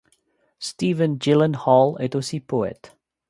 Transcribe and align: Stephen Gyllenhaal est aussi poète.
Stephen 0.57 1.19
Gyllenhaal 1.19 1.95
est 1.99 2.15
aussi 2.15 2.39
poète. 2.39 2.97